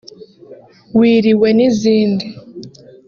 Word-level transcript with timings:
Wiriwe 0.97 1.47
n’izindi 1.57 2.25